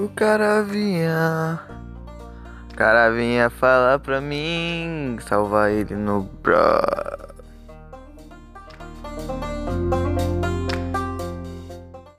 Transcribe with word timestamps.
O 0.00 0.08
cara 0.08 0.62
vinha. 0.62 1.60
O 2.72 2.74
cara 2.74 3.10
vinha 3.10 3.50
falar 3.50 3.98
pra 3.98 4.18
mim. 4.18 5.18
Salvar 5.20 5.70
ele 5.70 5.94
no 5.94 6.22
bro. 6.42 6.56